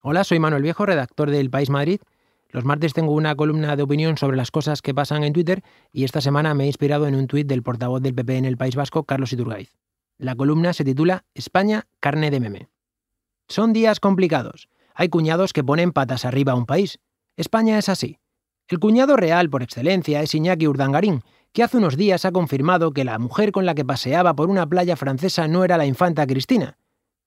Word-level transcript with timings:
Hola, 0.00 0.22
soy 0.22 0.38
Manuel 0.38 0.62
Viejo, 0.62 0.86
redactor 0.86 1.28
del 1.28 1.50
País 1.50 1.70
Madrid. 1.70 2.00
Los 2.50 2.64
martes 2.64 2.92
tengo 2.92 3.10
una 3.10 3.34
columna 3.34 3.74
de 3.74 3.82
opinión 3.82 4.16
sobre 4.16 4.36
las 4.36 4.52
cosas 4.52 4.80
que 4.80 4.94
pasan 4.94 5.24
en 5.24 5.32
Twitter 5.32 5.64
y 5.92 6.04
esta 6.04 6.20
semana 6.20 6.54
me 6.54 6.64
he 6.64 6.66
inspirado 6.68 7.08
en 7.08 7.16
un 7.16 7.26
tuit 7.26 7.48
del 7.48 7.64
portavoz 7.64 8.00
del 8.00 8.14
PP 8.14 8.36
en 8.36 8.44
el 8.44 8.56
País 8.56 8.76
Vasco, 8.76 9.02
Carlos 9.02 9.32
Iturgaiz. 9.32 9.74
La 10.16 10.36
columna 10.36 10.72
se 10.72 10.84
titula 10.84 11.24
España, 11.34 11.88
carne 11.98 12.30
de 12.30 12.38
meme. 12.38 12.68
Son 13.48 13.72
días 13.72 13.98
complicados. 13.98 14.68
Hay 14.94 15.08
cuñados 15.08 15.52
que 15.52 15.64
ponen 15.64 15.90
patas 15.90 16.24
arriba 16.24 16.52
a 16.52 16.56
un 16.56 16.66
país. 16.66 17.00
España 17.36 17.76
es 17.76 17.88
así. 17.88 18.20
El 18.68 18.78
cuñado 18.78 19.16
real 19.16 19.50
por 19.50 19.64
excelencia 19.64 20.22
es 20.22 20.32
Iñaki 20.32 20.68
Urdangarín, 20.68 21.22
que 21.52 21.64
hace 21.64 21.76
unos 21.76 21.96
días 21.96 22.24
ha 22.24 22.30
confirmado 22.30 22.92
que 22.92 23.04
la 23.04 23.18
mujer 23.18 23.50
con 23.50 23.66
la 23.66 23.74
que 23.74 23.84
paseaba 23.84 24.34
por 24.34 24.48
una 24.48 24.68
playa 24.68 24.94
francesa 24.94 25.48
no 25.48 25.64
era 25.64 25.76
la 25.76 25.86
infanta 25.86 26.24
Cristina, 26.24 26.77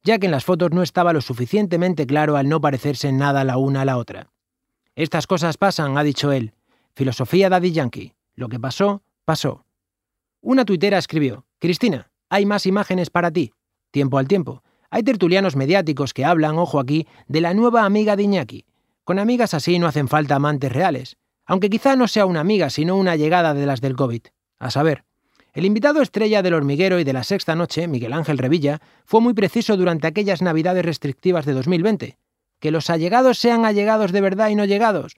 ya 0.03 0.19
que 0.19 0.25
en 0.25 0.31
las 0.31 0.45
fotos 0.45 0.71
no 0.71 0.83
estaba 0.83 1.13
lo 1.13 1.21
suficientemente 1.21 2.05
claro 2.07 2.37
al 2.37 2.49
no 2.49 2.61
parecerse 2.61 3.11
nada 3.11 3.43
la 3.43 3.57
una 3.57 3.81
a 3.81 3.85
la 3.85 3.97
otra. 3.97 4.31
Estas 4.95 5.27
cosas 5.27 5.57
pasan, 5.57 5.97
ha 5.97 6.03
dicho 6.03 6.31
él. 6.31 6.53
Filosofía 6.93 7.49
Daddy 7.49 7.71
Yankee. 7.71 8.13
Lo 8.35 8.49
que 8.49 8.59
pasó, 8.59 9.03
pasó. 9.25 9.65
Una 10.41 10.65
tuitera 10.65 10.97
escribió, 10.97 11.45
Cristina, 11.59 12.11
hay 12.29 12.45
más 12.45 12.65
imágenes 12.65 13.09
para 13.09 13.31
ti. 13.31 13.53
Tiempo 13.91 14.17
al 14.17 14.27
tiempo. 14.27 14.63
Hay 14.89 15.03
tertulianos 15.03 15.55
mediáticos 15.55 16.13
que 16.13 16.25
hablan, 16.25 16.57
ojo 16.57 16.79
aquí, 16.79 17.07
de 17.27 17.41
la 17.41 17.53
nueva 17.53 17.85
amiga 17.85 18.15
de 18.15 18.23
Iñaki. 18.23 18.65
Con 19.03 19.19
amigas 19.19 19.53
así 19.53 19.79
no 19.79 19.87
hacen 19.87 20.07
falta 20.07 20.35
amantes 20.35 20.71
reales. 20.71 21.17
Aunque 21.45 21.69
quizá 21.69 21.95
no 21.95 22.07
sea 22.07 22.25
una 22.25 22.39
amiga, 22.39 22.69
sino 22.69 22.95
una 22.95 23.15
llegada 23.15 23.53
de 23.53 23.65
las 23.65 23.81
del 23.81 23.95
COVID. 23.95 24.21
A 24.59 24.71
saber, 24.71 25.05
el 25.53 25.65
invitado 25.65 26.01
estrella 26.01 26.41
del 26.41 26.53
hormiguero 26.53 26.99
y 26.99 27.03
de 27.03 27.11
la 27.11 27.23
sexta 27.23 27.55
noche, 27.55 27.87
Miguel 27.87 28.13
Ángel 28.13 28.37
Revilla, 28.37 28.79
fue 29.05 29.19
muy 29.19 29.33
preciso 29.33 29.75
durante 29.75 30.07
aquellas 30.07 30.41
navidades 30.41 30.85
restrictivas 30.85 31.45
de 31.45 31.53
2020. 31.53 32.17
Que 32.59 32.71
los 32.71 32.89
allegados 32.89 33.37
sean 33.37 33.65
allegados 33.65 34.13
de 34.13 34.21
verdad 34.21 34.49
y 34.49 34.55
no 34.55 34.63
llegados. 34.63 35.17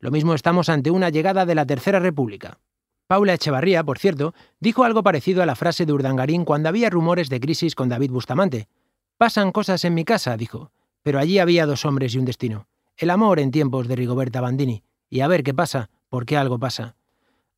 Lo 0.00 0.10
mismo 0.10 0.34
estamos 0.34 0.70
ante 0.70 0.90
una 0.90 1.10
llegada 1.10 1.44
de 1.44 1.54
la 1.54 1.66
Tercera 1.66 1.98
República. 1.98 2.60
Paula 3.06 3.34
Echevarría, 3.34 3.84
por 3.84 3.98
cierto, 3.98 4.34
dijo 4.58 4.84
algo 4.84 5.02
parecido 5.02 5.42
a 5.42 5.46
la 5.46 5.54
frase 5.54 5.84
de 5.84 5.92
Urdangarín 5.92 6.46
cuando 6.46 6.70
había 6.70 6.88
rumores 6.88 7.28
de 7.28 7.40
crisis 7.40 7.74
con 7.74 7.90
David 7.90 8.10
Bustamante. 8.10 8.68
Pasan 9.18 9.52
cosas 9.52 9.84
en 9.84 9.92
mi 9.92 10.04
casa, 10.04 10.36
dijo, 10.38 10.72
pero 11.02 11.18
allí 11.18 11.38
había 11.38 11.66
dos 11.66 11.84
hombres 11.84 12.14
y 12.14 12.18
un 12.18 12.24
destino. 12.24 12.66
El 12.96 13.10
amor 13.10 13.38
en 13.38 13.50
tiempos 13.50 13.86
de 13.86 13.96
Rigoberta 13.96 14.40
Bandini. 14.40 14.82
Y 15.10 15.20
a 15.20 15.28
ver 15.28 15.42
qué 15.42 15.52
pasa, 15.52 15.90
porque 16.08 16.38
algo 16.38 16.58
pasa. 16.58 16.96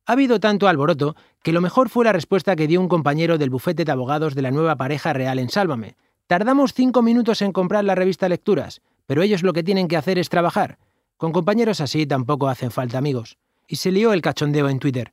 Ha 0.07 0.13
habido 0.13 0.39
tanto 0.39 0.69
alboroto 0.69 1.17
que 1.43 1.51
lo 1.51 1.59
mejor 1.59 1.89
fue 1.89 2.05
la 2.05 2.13
respuesta 2.13 2.55
que 2.55 2.65
dio 2.65 2.79
un 2.79 2.87
compañero 2.87 3.37
del 3.37 3.49
bufete 3.49 3.83
de 3.83 3.91
abogados 3.91 4.35
de 4.35 4.41
la 4.41 4.51
nueva 4.51 4.77
pareja 4.77 5.11
real 5.11 5.37
en 5.37 5.49
Sálvame. 5.49 5.97
Tardamos 6.27 6.73
cinco 6.73 7.01
minutos 7.01 7.41
en 7.41 7.51
comprar 7.51 7.83
la 7.83 7.93
revista 7.93 8.29
Lecturas, 8.29 8.81
pero 9.05 9.21
ellos 9.21 9.43
lo 9.43 9.51
que 9.51 9.63
tienen 9.63 9.89
que 9.89 9.97
hacer 9.97 10.17
es 10.17 10.29
trabajar. 10.29 10.79
Con 11.17 11.33
compañeros 11.33 11.81
así 11.81 12.07
tampoco 12.07 12.47
hacen 12.47 12.71
falta 12.71 12.97
amigos. 12.97 13.37
Y 13.67 13.75
se 13.75 13.91
lió 13.91 14.13
el 14.13 14.21
cachondeo 14.21 14.69
en 14.69 14.79
Twitter. 14.79 15.11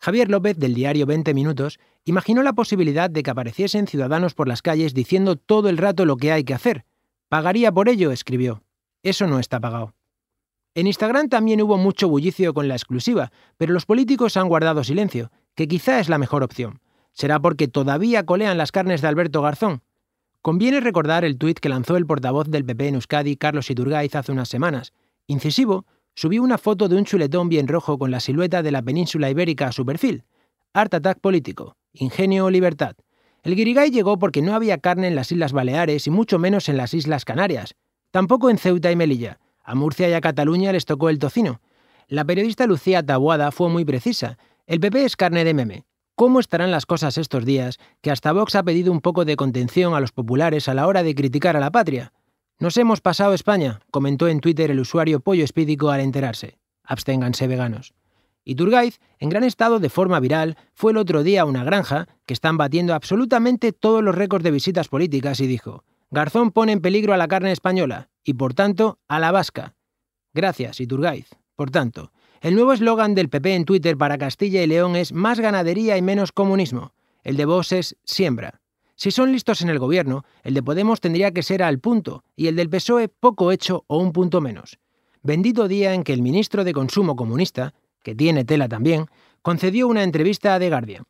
Javier 0.00 0.28
López, 0.28 0.58
del 0.58 0.74
diario 0.74 1.06
20 1.06 1.34
Minutos, 1.34 1.78
imaginó 2.04 2.42
la 2.42 2.52
posibilidad 2.52 3.08
de 3.08 3.22
que 3.22 3.30
apareciesen 3.30 3.86
ciudadanos 3.86 4.34
por 4.34 4.48
las 4.48 4.60
calles 4.60 4.92
diciendo 4.92 5.36
todo 5.36 5.68
el 5.68 5.78
rato 5.78 6.04
lo 6.04 6.16
que 6.16 6.32
hay 6.32 6.42
que 6.42 6.54
hacer. 6.54 6.84
Pagaría 7.28 7.70
por 7.70 7.88
ello, 7.88 8.10
escribió. 8.10 8.64
Eso 9.04 9.28
no 9.28 9.38
está 9.38 9.60
pagado. 9.60 9.94
En 10.74 10.86
Instagram 10.86 11.28
también 11.28 11.60
hubo 11.60 11.76
mucho 11.76 12.08
bullicio 12.08 12.54
con 12.54 12.66
la 12.66 12.74
exclusiva, 12.74 13.30
pero 13.58 13.74
los 13.74 13.84
políticos 13.84 14.38
han 14.38 14.48
guardado 14.48 14.82
silencio, 14.84 15.30
que 15.54 15.68
quizá 15.68 16.00
es 16.00 16.08
la 16.08 16.16
mejor 16.16 16.42
opción. 16.42 16.80
¿Será 17.12 17.40
porque 17.40 17.68
todavía 17.68 18.24
colean 18.24 18.56
las 18.56 18.72
carnes 18.72 19.02
de 19.02 19.08
Alberto 19.08 19.42
Garzón? 19.42 19.82
Conviene 20.40 20.80
recordar 20.80 21.24
el 21.26 21.36
tuit 21.36 21.58
que 21.58 21.68
lanzó 21.68 21.98
el 21.98 22.06
portavoz 22.06 22.48
del 22.48 22.64
PP 22.64 22.88
en 22.88 22.94
Euskadi, 22.94 23.36
Carlos 23.36 23.70
Iturgaiz, 23.70 24.14
hace 24.14 24.32
unas 24.32 24.48
semanas. 24.48 24.94
Incisivo, 25.26 25.84
subió 26.14 26.42
una 26.42 26.56
foto 26.56 26.88
de 26.88 26.96
un 26.96 27.04
chuletón 27.04 27.50
bien 27.50 27.68
rojo 27.68 27.98
con 27.98 28.10
la 28.10 28.20
silueta 28.20 28.62
de 28.62 28.72
la 28.72 28.82
península 28.82 29.30
ibérica 29.30 29.68
a 29.68 29.72
su 29.72 29.84
perfil. 29.84 30.24
Art 30.72 30.94
Attack 30.94 31.20
político, 31.20 31.76
ingenio 31.92 32.46
o 32.46 32.50
libertad. 32.50 32.96
El 33.42 33.56
guirigay 33.56 33.90
llegó 33.90 34.18
porque 34.18 34.40
no 34.40 34.54
había 34.54 34.78
carne 34.78 35.08
en 35.08 35.16
las 35.16 35.30
Islas 35.32 35.52
Baleares 35.52 36.06
y 36.06 36.10
mucho 36.10 36.38
menos 36.38 36.68
en 36.70 36.78
las 36.78 36.94
Islas 36.94 37.26
Canarias. 37.26 37.74
Tampoco 38.10 38.48
en 38.48 38.56
Ceuta 38.56 38.90
y 38.90 38.96
Melilla. 38.96 39.38
A 39.64 39.74
Murcia 39.74 40.08
y 40.08 40.12
a 40.12 40.20
Cataluña 40.20 40.72
les 40.72 40.84
tocó 40.84 41.08
el 41.08 41.18
tocino. 41.18 41.60
La 42.08 42.24
periodista 42.24 42.66
Lucía 42.66 43.02
Tabuada 43.02 43.50
fue 43.52 43.68
muy 43.68 43.84
precisa. 43.84 44.38
El 44.66 44.80
PP 44.80 45.04
es 45.04 45.16
carne 45.16 45.44
de 45.44 45.54
meme. 45.54 45.84
¿Cómo 46.14 46.40
estarán 46.40 46.70
las 46.70 46.84
cosas 46.84 47.16
estos 47.16 47.44
días 47.44 47.78
que 48.00 48.10
hasta 48.10 48.32
Vox 48.32 48.54
ha 48.54 48.62
pedido 48.62 48.92
un 48.92 49.00
poco 49.00 49.24
de 49.24 49.36
contención 49.36 49.94
a 49.94 50.00
los 50.00 50.12
populares 50.12 50.68
a 50.68 50.74
la 50.74 50.86
hora 50.86 51.02
de 51.02 51.14
criticar 51.14 51.56
a 51.56 51.60
la 51.60 51.70
patria? 51.70 52.12
Nos 52.58 52.76
hemos 52.76 53.00
pasado 53.00 53.34
España, 53.34 53.80
comentó 53.90 54.28
en 54.28 54.40
Twitter 54.40 54.70
el 54.70 54.80
usuario 54.80 55.20
Pollo 55.20 55.42
Espídico 55.42 55.90
al 55.90 56.00
enterarse. 56.00 56.58
Absténganse 56.84 57.46
veganos. 57.46 57.94
Y 58.44 58.56
Turgaiz, 58.56 59.00
en 59.18 59.30
gran 59.30 59.44
estado 59.44 59.78
de 59.78 59.88
forma 59.88 60.20
viral, 60.20 60.56
fue 60.74 60.92
el 60.92 60.98
otro 60.98 61.22
día 61.22 61.42
a 61.42 61.44
una 61.44 61.64
granja 61.64 62.08
que 62.26 62.34
están 62.34 62.56
batiendo 62.56 62.94
absolutamente 62.94 63.72
todos 63.72 64.02
los 64.02 64.14
récords 64.14 64.44
de 64.44 64.50
visitas 64.50 64.88
políticas 64.88 65.40
y 65.40 65.46
dijo: 65.46 65.84
Garzón 66.12 66.50
pone 66.50 66.72
en 66.72 66.82
peligro 66.82 67.14
a 67.14 67.16
la 67.16 67.26
carne 67.26 67.52
española 67.52 68.10
y, 68.22 68.34
por 68.34 68.52
tanto, 68.52 68.98
a 69.08 69.18
la 69.18 69.32
vasca. 69.32 69.74
Gracias, 70.34 70.78
Iturgaiz. 70.78 71.30
Por 71.56 71.70
tanto, 71.70 72.12
el 72.42 72.54
nuevo 72.54 72.74
eslogan 72.74 73.14
del 73.14 73.30
PP 73.30 73.54
en 73.54 73.64
Twitter 73.64 73.96
para 73.96 74.18
Castilla 74.18 74.62
y 74.62 74.66
León 74.66 74.94
es 74.94 75.14
más 75.14 75.40
ganadería 75.40 75.96
y 75.96 76.02
menos 76.02 76.30
comunismo. 76.30 76.92
El 77.24 77.38
de 77.38 77.46
Vox 77.46 77.72
es 77.72 77.96
siembra. 78.04 78.60
Si 78.94 79.10
son 79.10 79.32
listos 79.32 79.62
en 79.62 79.70
el 79.70 79.78
gobierno, 79.78 80.26
el 80.42 80.52
de 80.52 80.62
Podemos 80.62 81.00
tendría 81.00 81.32
que 81.32 81.42
ser 81.42 81.62
al 81.62 81.78
punto 81.78 82.24
y 82.36 82.48
el 82.48 82.56
del 82.56 82.68
PSOE 82.68 83.08
poco 83.08 83.50
hecho 83.50 83.84
o 83.86 83.96
un 83.96 84.12
punto 84.12 84.42
menos. 84.42 84.78
Bendito 85.22 85.66
día 85.66 85.94
en 85.94 86.04
que 86.04 86.12
el 86.12 86.20
ministro 86.20 86.62
de 86.62 86.74
Consumo 86.74 87.16
comunista, 87.16 87.72
que 88.02 88.14
tiene 88.14 88.44
tela 88.44 88.68
también, 88.68 89.06
concedió 89.40 89.88
una 89.88 90.02
entrevista 90.02 90.54
a 90.54 90.58
The 90.58 90.68
Guardian. 90.68 91.04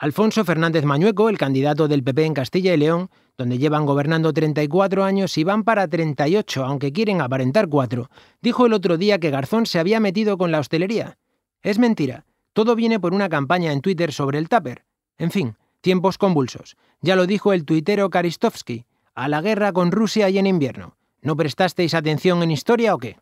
Alfonso 0.00 0.46
Fernández 0.46 0.86
Mañueco, 0.86 1.28
el 1.28 1.36
candidato 1.36 1.86
del 1.86 2.02
PP 2.02 2.24
en 2.24 2.32
Castilla 2.32 2.72
y 2.72 2.78
León, 2.78 3.10
donde 3.36 3.58
llevan 3.58 3.84
gobernando 3.84 4.32
34 4.32 5.04
años 5.04 5.36
y 5.36 5.44
van 5.44 5.62
para 5.62 5.86
38, 5.86 6.64
aunque 6.64 6.90
quieren 6.90 7.20
aparentar 7.20 7.68
4, 7.68 8.08
dijo 8.40 8.64
el 8.64 8.72
otro 8.72 8.96
día 8.96 9.18
que 9.18 9.28
Garzón 9.28 9.66
se 9.66 9.78
había 9.78 10.00
metido 10.00 10.38
con 10.38 10.52
la 10.52 10.58
hostelería. 10.58 11.18
Es 11.60 11.78
mentira. 11.78 12.24
Todo 12.54 12.76
viene 12.76 12.98
por 12.98 13.12
una 13.12 13.28
campaña 13.28 13.72
en 13.72 13.82
Twitter 13.82 14.10
sobre 14.14 14.38
el 14.38 14.48
tupper. 14.48 14.86
En 15.18 15.30
fin, 15.30 15.58
tiempos 15.82 16.16
convulsos. 16.16 16.78
Ya 17.02 17.14
lo 17.14 17.26
dijo 17.26 17.52
el 17.52 17.66
tuitero 17.66 18.08
Karistovsky. 18.08 18.86
A 19.14 19.28
la 19.28 19.42
guerra 19.42 19.74
con 19.74 19.92
Rusia 19.92 20.30
y 20.30 20.38
en 20.38 20.46
invierno. 20.46 20.96
¿No 21.20 21.36
prestasteis 21.36 21.92
atención 21.92 22.42
en 22.42 22.52
historia 22.52 22.94
o 22.94 22.98
qué? 22.98 23.18